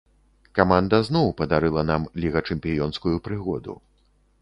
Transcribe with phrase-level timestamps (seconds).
[0.59, 3.81] Каманда зноў падарыла нам лігачэмпіёнскую прыгоду.